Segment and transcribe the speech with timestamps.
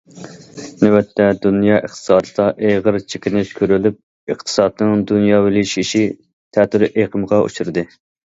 [0.83, 6.03] نۆۋەتتە، دۇنيا ئىقتىسادىدا ئېغىر چېكىنىش كۆرۈلۈپ، ئىقتىسادنىڭ دۇنياۋىلىشىشى
[6.59, 7.87] تەتۈر ئېقىمغا ئۇچرىدى.